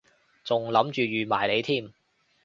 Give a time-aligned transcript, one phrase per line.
[0.43, 1.93] 仲諗住預埋你添